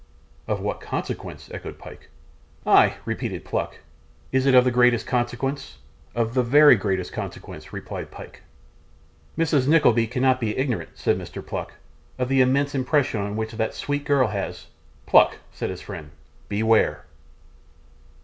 'Of 0.47 0.59
what 0.61 0.81
consequence?' 0.81 1.47
echoed 1.53 1.77
Pyke. 1.77 2.09
'Ay,' 2.65 2.95
repeated 3.05 3.45
Pluck; 3.45 3.77
'is 4.31 4.47
it 4.47 4.55
of 4.55 4.63
the 4.63 4.71
greatest 4.71 5.05
consequence?' 5.05 5.77
'Of 6.15 6.33
the 6.33 6.41
very 6.41 6.75
greatest 6.75 7.13
consequence,' 7.13 7.71
replied 7.71 8.09
Pyke. 8.09 8.41
'Mrs. 9.37 9.67
Nickleby 9.67 10.07
cannot 10.07 10.39
be 10.39 10.57
ignorant,' 10.57 10.89
said 10.97 11.19
Mr. 11.19 11.45
Pluck, 11.45 11.73
'of 12.17 12.29
the 12.29 12.41
immense 12.41 12.73
impression 12.73 13.35
which 13.35 13.51
that 13.51 13.75
sweet 13.75 14.03
girl 14.03 14.29
has' 14.29 14.65
'Pluck!' 15.05 15.37
said 15.51 15.69
his 15.69 15.81
friend, 15.83 16.09
'beware! 16.49 17.05